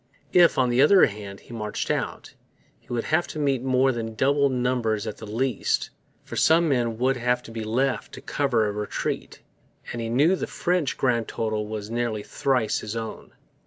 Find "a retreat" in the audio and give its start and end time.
8.65-9.41